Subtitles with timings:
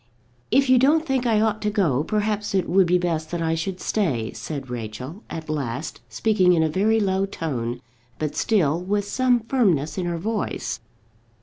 [0.49, 3.53] "If you don't think I ought to go, perhaps it would be best that I
[3.53, 7.79] should stay," said Rachel, at last, speaking in a very low tone,
[8.17, 10.79] but still with some firmness in her voice.